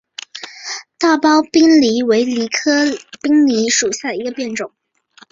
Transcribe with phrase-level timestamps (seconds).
[0.97, 2.89] 大苞滨藜为藜科
[3.21, 4.73] 滨藜属下的一个变种。